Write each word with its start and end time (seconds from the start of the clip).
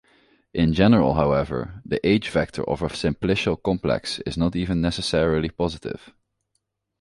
In 0.51 0.73
general, 0.73 1.13
however, 1.13 1.79
the 1.85 2.03
"h"-vector 2.03 2.67
of 2.67 2.81
a 2.81 2.87
simplicial 2.87 3.61
complex 3.61 4.17
is 4.25 4.35
not 4.35 4.55
even 4.55 4.81
necessarily 4.81 5.49
positive. 5.49 6.11